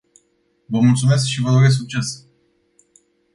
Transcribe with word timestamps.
Vă 0.65 0.79
mulțumesc 0.79 1.25
și 1.25 1.41
vă 1.41 1.49
doresc 1.51 1.75
succes. 1.77 2.25